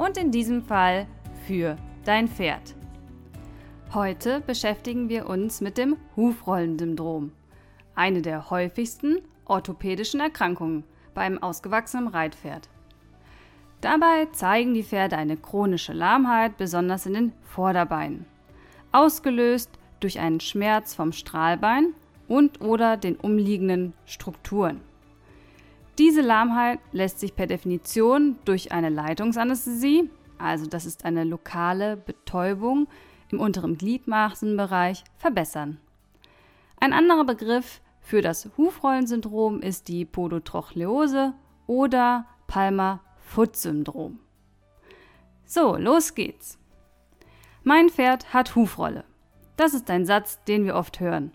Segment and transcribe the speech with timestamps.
[0.00, 1.06] und in diesem Fall
[1.46, 2.74] für dein Pferd.
[3.92, 7.32] Heute beschäftigen wir uns mit dem Hufrollensyndrom,
[7.94, 12.70] eine der häufigsten orthopädischen Erkrankungen beim ausgewachsenen Reitpferd.
[13.82, 18.24] Dabei zeigen die Pferde eine chronische Lahmheit, besonders in den Vorderbeinen,
[18.92, 21.92] ausgelöst durch einen Schmerz vom Strahlbein
[22.26, 24.80] und oder den umliegenden Strukturen.
[26.00, 32.88] Diese Lahmheit lässt sich per Definition durch eine Leitungsanästhesie, also das ist eine lokale Betäubung
[33.28, 35.78] im unteren Gliedmaßenbereich, verbessern.
[36.80, 41.34] Ein anderer Begriff für das Hufrollensyndrom ist die Podotrochleose
[41.66, 44.20] oder Palmer-Foot-Syndrom.
[45.44, 46.58] So, los geht's.
[47.62, 49.04] Mein Pferd hat Hufrolle.
[49.58, 51.32] Das ist ein Satz, den wir oft hören.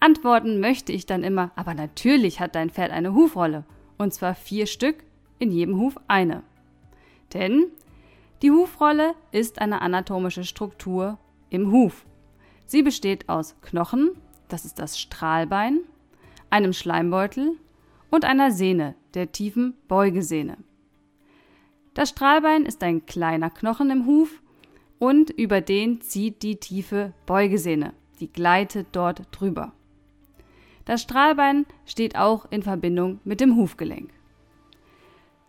[0.00, 3.64] Antworten möchte ich dann immer, aber natürlich hat dein Pferd eine Hufrolle
[4.00, 5.04] und zwar vier Stück,
[5.38, 6.42] in jedem Huf eine.
[7.34, 7.66] Denn
[8.40, 11.18] die Hufrolle ist eine anatomische Struktur
[11.50, 12.06] im Huf.
[12.64, 14.12] Sie besteht aus Knochen,
[14.48, 15.80] das ist das Strahlbein,
[16.48, 17.58] einem Schleimbeutel
[18.10, 20.56] und einer Sehne, der tiefen Beugesehne.
[21.92, 24.42] Das Strahlbein ist ein kleiner Knochen im Huf
[24.98, 29.74] und über den zieht die tiefe Beugesehne, die gleitet dort drüber.
[30.90, 34.10] Das Strahlbein steht auch in Verbindung mit dem Hufgelenk.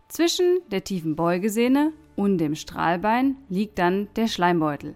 [0.06, 4.94] Zwischen der tiefen Beugesehne und dem Strahlbein liegt dann der Schleimbeutel.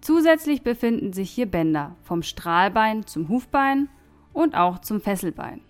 [0.00, 3.88] Zusätzlich befinden sich hier Bänder vom Strahlbein zum Hufbein
[4.32, 5.60] und auch zum Fesselbein.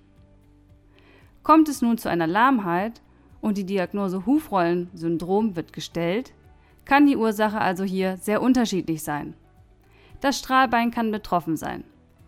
[1.42, 3.02] Kommt es nun zu einer Lahmheit
[3.42, 6.32] und die Diagnose Hufrollensyndrom wird gestellt,
[6.86, 9.34] kann die Ursache also hier sehr unterschiedlich sein.
[10.22, 11.84] Das Strahlbein kann betroffen sein.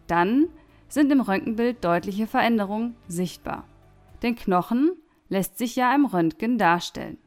[0.08, 0.48] Dann
[0.88, 3.66] sind im Röntgenbild deutliche Veränderungen sichtbar.
[4.22, 4.92] Den Knochen
[5.28, 7.18] lässt sich ja im Röntgen darstellen.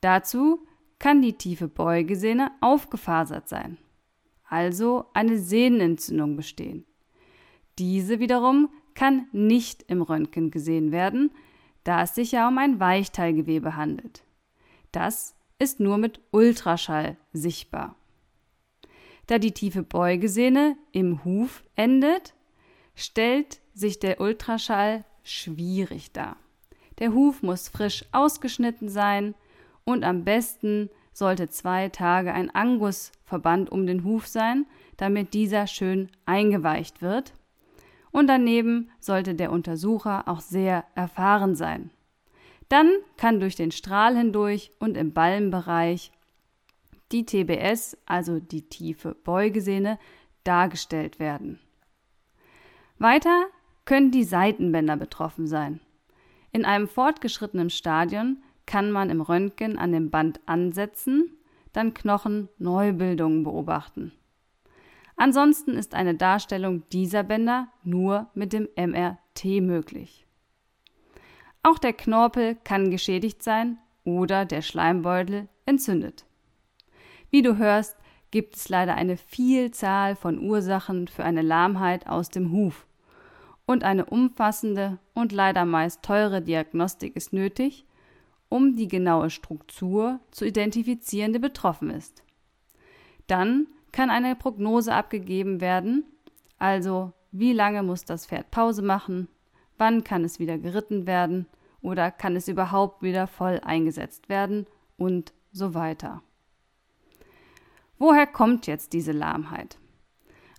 [0.00, 0.66] Dazu
[0.98, 3.76] kann die tiefe Beugesehne aufgefasert sein,
[4.48, 6.84] also eine Sehnenentzündung bestehen.
[7.78, 11.30] Diese wiederum kann nicht im Röntgen gesehen werden,
[11.84, 14.24] da es sich ja um ein Weichteilgewebe handelt.
[14.92, 17.96] Das ist nur mit Ultraschall sichtbar.
[19.26, 22.34] Da die tiefe Beugesehne im Huf endet,
[22.96, 26.36] stellt sich der Ultraschall schwierig dar.
[26.98, 29.34] Der Huf muss frisch ausgeschnitten sein
[29.84, 36.10] und am besten sollte zwei Tage ein Angusverband um den Huf sein, damit dieser schön
[36.24, 37.34] eingeweicht wird.
[38.10, 41.90] Und daneben sollte der Untersucher auch sehr erfahren sein.
[42.68, 46.12] Dann kann durch den Strahl hindurch und im Ballenbereich
[47.12, 49.98] die TBS, also die tiefe Beugesehne,
[50.44, 51.60] dargestellt werden.
[52.98, 53.46] Weiter
[53.84, 55.80] können die Seitenbänder betroffen sein.
[56.52, 61.30] In einem fortgeschrittenen Stadion kann man im Röntgen an dem Band ansetzen,
[61.72, 64.12] dann Knochenneubildungen beobachten.
[65.16, 70.26] Ansonsten ist eine Darstellung dieser Bänder nur mit dem MRT möglich.
[71.62, 76.26] Auch der Knorpel kann geschädigt sein oder der Schleimbeutel entzündet.
[77.30, 77.96] Wie du hörst,
[78.30, 82.86] gibt es leider eine Vielzahl von Ursachen für eine Lahmheit aus dem Huf.
[83.66, 87.84] Und eine umfassende und leider meist teure Diagnostik ist nötig,
[88.48, 92.22] um die genaue Struktur zu identifizieren, die betroffen ist.
[93.26, 96.04] Dann kann eine Prognose abgegeben werden,
[96.58, 99.28] also wie lange muss das Pferd Pause machen,
[99.78, 101.46] wann kann es wieder geritten werden
[101.82, 106.22] oder kann es überhaupt wieder voll eingesetzt werden und so weiter.
[107.98, 109.78] Woher kommt jetzt diese Lahmheit?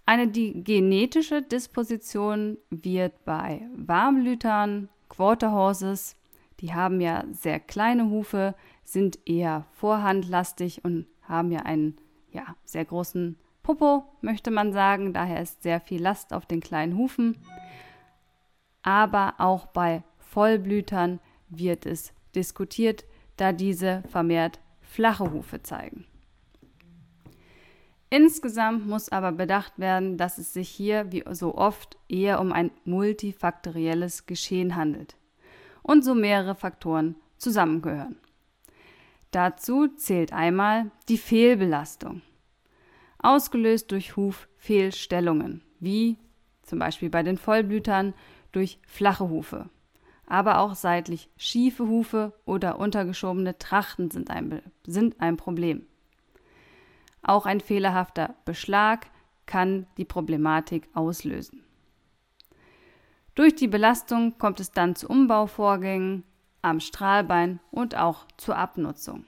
[0.06, 6.16] Eine die genetische Disposition wird bei Warmblütern, Quarterhorses,
[6.60, 11.98] die haben ja sehr kleine Hufe, sind eher vorhandlastig und haben ja einen
[12.32, 15.14] ja, sehr großen Popo, möchte man sagen.
[15.14, 17.38] Daher ist sehr viel Last auf den kleinen Hufen.
[18.82, 21.20] Aber auch bei Vollblütern
[21.50, 23.06] wird es diskutiert,
[23.36, 26.06] da diese vermehrt flache Hufe zeigen.
[28.10, 32.72] Insgesamt muss aber bedacht werden, dass es sich hier, wie so oft, eher um ein
[32.86, 35.18] multifaktorielles Geschehen handelt
[35.84, 38.18] und so mehrere Faktoren zusammengehören.
[39.32, 42.22] Dazu zählt einmal die Fehlbelastung,
[43.20, 46.18] ausgelöst durch Huffehlstellungen, wie
[46.64, 48.14] zum Beispiel bei den Vollblütern
[48.54, 49.70] durch flache Hufe.
[50.26, 55.86] Aber auch seitlich schiefe Hufe oder untergeschobene Trachten sind ein, sind ein Problem.
[57.28, 59.08] Auch ein fehlerhafter Beschlag
[59.46, 61.64] kann die Problematik auslösen.
[63.36, 66.24] Durch die Belastung kommt es dann zu Umbauvorgängen
[66.62, 69.26] am Strahlbein und auch zur Abnutzung.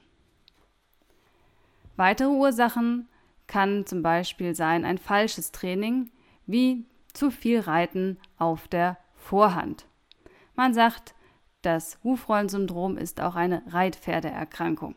[1.97, 3.09] Weitere Ursachen
[3.47, 6.09] kann zum Beispiel sein ein falsches Training,
[6.47, 9.85] wie zu viel Reiten auf der Vorhand.
[10.55, 11.13] Man sagt,
[11.61, 14.95] das Hufrollensyndrom ist auch eine Reitpferdeerkrankung.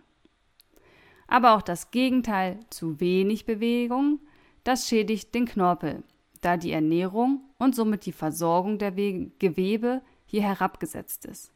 [1.33, 4.21] Aber auch das Gegenteil, zu wenig Bewegung,
[4.65, 6.03] das schädigt den Knorpel,
[6.43, 11.51] da die Ernährung und somit die Versorgung der Gewebe hier herabgesetzt ist.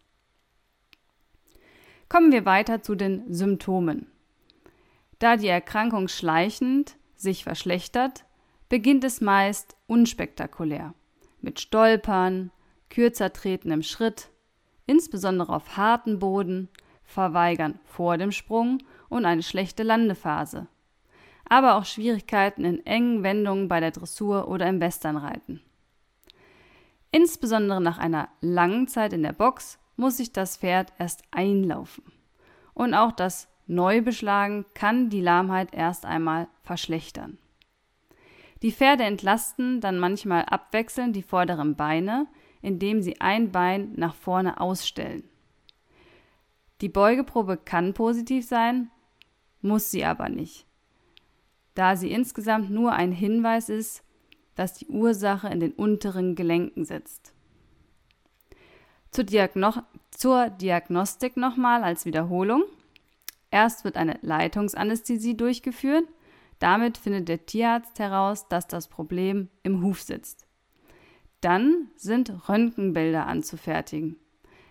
[2.08, 4.06] Kommen wir weiter zu den Symptomen.
[5.19, 8.25] Da die Erkrankung schleichend sich verschlechtert,
[8.70, 10.94] beginnt es meist unspektakulär,
[11.43, 12.50] mit Stolpern,
[12.88, 14.31] kürzer treten im Schritt,
[14.87, 16.70] insbesondere auf harten Boden,
[17.05, 20.66] Verweigern vor dem Sprung und eine schlechte Landephase,
[21.48, 25.60] aber auch Schwierigkeiten in engen Wendungen bei der Dressur oder im Westernreiten.
[27.10, 32.04] Insbesondere nach einer langen Zeit in der Box muss sich das Pferd erst einlaufen.
[32.74, 37.38] Und auch das Neubeschlagen kann die Lahmheit erst einmal verschlechtern.
[38.62, 42.26] Die Pferde entlasten dann manchmal abwechselnd die vorderen Beine,
[42.62, 45.24] indem sie ein Bein nach vorne ausstellen.
[46.80, 48.90] Die Beugeprobe kann positiv sein,
[49.60, 50.66] muss sie aber nicht,
[51.74, 54.02] da sie insgesamt nur ein Hinweis ist,
[54.54, 57.32] dass die Ursache in den unteren Gelenken sitzt.
[59.10, 59.72] Zur, Diagno
[60.10, 62.64] zur Diagnostik nochmal als Wiederholung.
[63.50, 66.04] Erst wird eine Leitungsanästhesie durchgeführt.
[66.58, 70.46] Damit findet der Tierarzt heraus, dass das Problem im Huf sitzt.
[71.40, 74.16] Dann sind Röntgenbilder anzufertigen.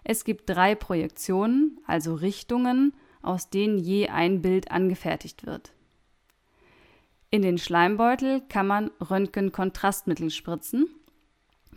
[0.03, 2.93] Es gibt drei Projektionen, also Richtungen,
[3.25, 5.73] aus denen je ein Bild angefertigt wird.
[7.29, 10.87] In den Schleimbeutel kann man Röntgenkontrastmittel spritzen.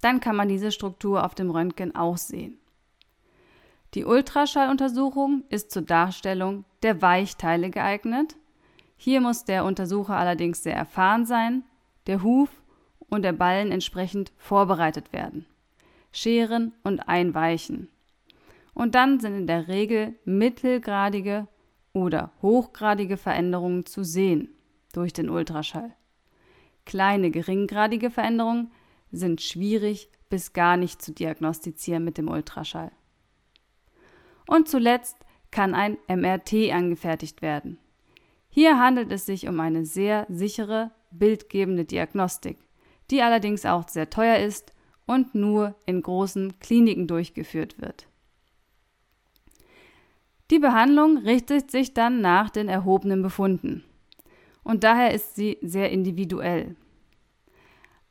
[0.01, 2.59] Dann kann man diese Struktur auf dem Röntgen auch sehen.
[3.95, 8.37] Die Ultraschalluntersuchung ist zur Darstellung der Weichteile geeignet.
[8.97, 11.65] Hier muss der Untersucher allerdings sehr erfahren sein,
[12.07, 12.51] der Huf
[13.09, 15.47] und der Ballen entsprechend vorbereitet werden.
[16.13, 17.89] Scheren und einweichen
[18.79, 21.49] und dann sind in der Regel mittelgradige
[21.93, 24.51] oder hochgradige Veränderungen zu sehen
[24.93, 25.97] durch den Ultraschall.
[26.87, 28.71] Kleine geringgradige Veränderungen
[29.11, 32.93] sind schwierig bis gar nicht zu diagnostizieren mit dem Ultraschall.
[34.47, 35.17] Und zuletzt
[35.51, 37.79] kann ein MRT angefertigt werden.
[38.49, 42.59] Hier handelt es sich um eine sehr sichere, bildgebende Diagnostik,
[43.11, 44.73] die allerdings auch sehr teuer ist
[45.05, 48.08] und nur in großen Kliniken durchgeführt wird.
[50.51, 53.85] Die Behandlung richtet sich dann nach den erhobenen Befunden
[54.65, 56.77] und daher ist sie sehr individuell.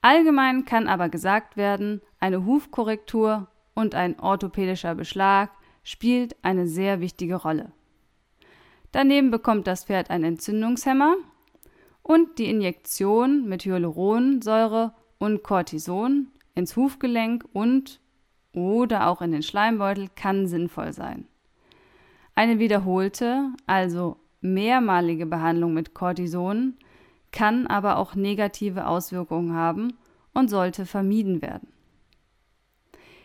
[0.01, 5.51] Allgemein kann aber gesagt werden, eine Hufkorrektur und ein orthopädischer Beschlag
[5.84, 7.71] spielt eine sehr wichtige Rolle.
[8.92, 11.16] Daneben bekommt das Pferd einen Entzündungshemmer
[12.04, 18.00] und die Injektion mit Hyaluronsäure und Cortison ins Hufgelenk und
[18.54, 21.28] oder auch in den Schleimbeutel kann sinnvoll sein.
[22.37, 26.75] Eine wiederholte, also mehrmalige Behandlung mit Cortison
[27.31, 29.97] kann aber auch negative Auswirkungen haben
[30.35, 31.69] und sollte vermieden werden.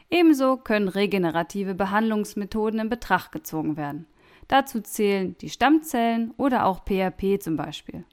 [0.08, 4.06] Ebenso können regenerative Behandlungsmethoden in Betracht gezogen werden.
[4.48, 8.06] Dazu zählen die Stammzellen oder auch PRP zum Beispiel.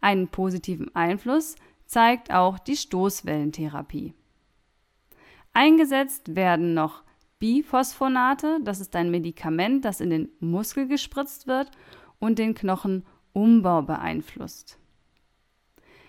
[0.00, 1.54] Einen positiven Einfluss
[1.84, 4.14] zeigt auch die Stoßwellentherapie.
[5.52, 7.04] Eingesetzt werden noch
[7.38, 11.70] Biphosphonate, das ist ein Medikament, das in den Muskel gespritzt wird
[12.18, 14.78] und den Knochenumbau beeinflusst.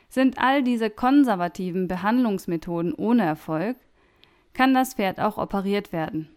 [0.09, 3.75] Sind all diese konservativen Behandlungsmethoden ohne Erfolg,
[4.53, 6.29] kann das Pferd auch operiert werden.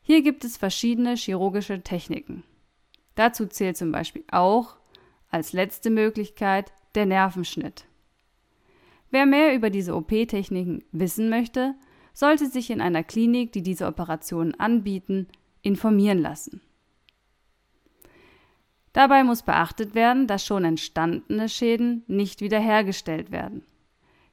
[0.00, 2.42] Hier gibt es verschiedene chirurgische Techniken.
[3.14, 4.76] Dazu zählt zum Beispiel auch
[5.30, 7.84] als letzte Möglichkeit der Nervenschnitt.
[9.10, 11.74] Wer mehr über diese OP-Techniken wissen möchte,
[12.12, 15.28] sollte sich in einer Klinik, die diese Operationen anbieten,
[15.62, 16.60] informieren lassen.
[18.92, 23.64] Dabei muss beachtet werden, dass schon entstandene Schäden nicht wiederhergestellt werden.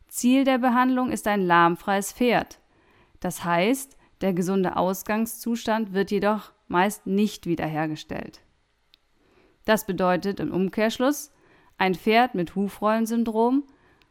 [0.09, 2.59] Ziel der Behandlung ist ein lahmfreies Pferd.
[3.19, 8.41] Das heißt, der gesunde Ausgangszustand wird jedoch meist nicht wiederhergestellt.
[9.65, 11.31] Das bedeutet im Umkehrschluss,
[11.77, 13.63] ein Pferd mit Hufrollensyndrom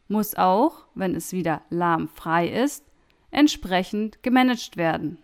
[0.07, 2.88] muss auch, wenn es wieder lahmfrei ist,
[3.31, 5.17] entsprechend gemanagt werden.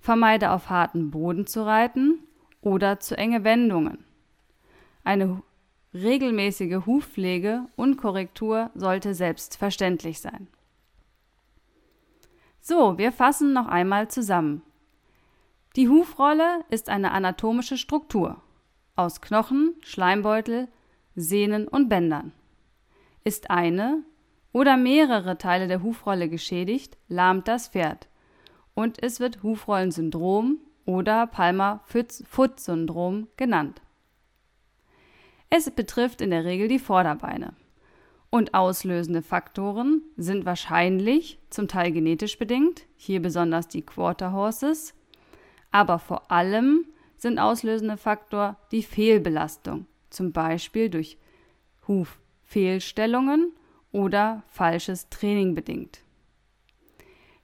[0.00, 2.20] Vermeide auf harten Boden zu reiten
[2.60, 4.04] oder zu enge Wendungen.
[5.04, 5.42] Eine
[5.94, 10.48] regelmäßige Hufpflege und Korrektur sollte selbstverständlich sein.
[12.60, 14.62] So, wir fassen noch einmal zusammen.
[15.76, 18.42] Die Hufrolle ist eine anatomische Struktur
[18.96, 20.68] aus Knochen, Schleimbeutel,
[21.14, 22.32] Sehnen und Bändern.
[23.24, 24.02] Ist eine
[24.58, 28.08] oder mehrere Teile der Hufrolle geschädigt, lahmt das Pferd
[28.74, 33.80] und es wird Hufrollensyndrom oder Palmer-Foot-Syndrom genannt.
[35.48, 37.52] Es betrifft in der Regel die Vorderbeine.
[38.30, 44.92] Und auslösende Faktoren sind wahrscheinlich zum Teil genetisch bedingt, hier besonders die Quarter Horses,
[45.70, 46.84] aber vor allem
[47.16, 51.16] sind auslösende Faktor die Fehlbelastung, zum Beispiel durch
[51.86, 53.52] Huffehlstellungen
[53.92, 56.02] oder falsches Training bedingt.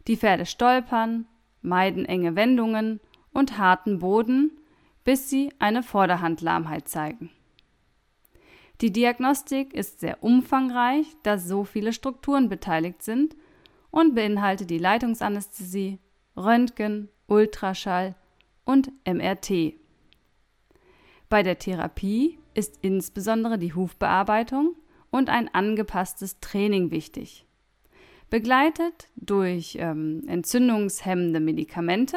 [0.07, 1.27] Die Pferde stolpern,
[1.63, 3.01] meiden enge Wendungen
[3.33, 4.53] und harten Boden,
[5.05, 7.31] bis sie eine Vorderhandlahmheit zeigen.
[8.81, 13.37] Die Diagnostik ist sehr umfangreich, da so viele Strukturen beteiligt sind
[13.91, 15.99] und beinhaltet die Leitungsanästhesie,
[16.37, 18.17] Röntgen, Ultraschall
[18.65, 19.75] und MRT.
[21.29, 24.75] Bei der Therapie ist insbesondere die Hufbearbeitung
[25.15, 27.47] und ein angepasstes Training wichtig,
[28.31, 32.17] begleitet durch ähm, entzündungshemmende Medikamente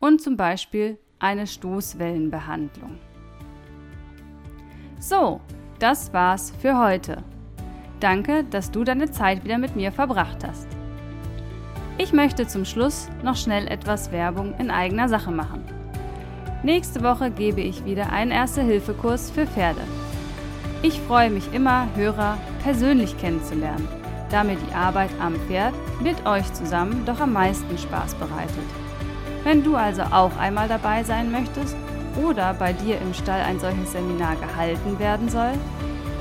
[0.00, 2.98] und zum Beispiel eine Stoßwellenbehandlung.
[4.98, 5.42] So,
[5.80, 7.22] das war's für heute.
[8.00, 10.66] Danke, dass du deine Zeit wieder mit mir verbracht hast.
[11.98, 15.62] Ich möchte zum Schluss noch schnell etwas Werbung in eigener Sache machen.
[16.62, 19.82] Nächste Woche gebe ich wieder einen Erste-Hilfe-Kurs für Pferde.
[20.80, 23.88] Ich freue mich immer, Hörer persönlich kennenzulernen,
[24.30, 28.64] da mir die Arbeit am Pferd mit euch zusammen doch am meisten Spaß bereitet.
[29.42, 31.76] Wenn du also auch einmal dabei sein möchtest
[32.22, 35.52] oder bei dir im Stall ein solches Seminar gehalten werden soll,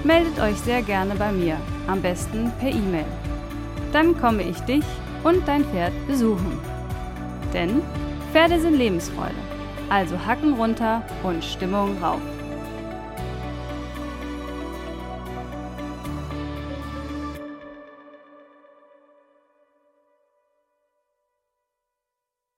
[0.03, 3.05] meldet euch sehr gerne bei mir, am besten per E-Mail.
[3.93, 4.85] Dann komme ich dich
[5.23, 6.57] und dein Pferd besuchen.
[7.53, 7.83] Denn
[8.31, 9.35] Pferde sind Lebensfreude,
[9.89, 12.21] also Hacken runter und Stimmung rauf.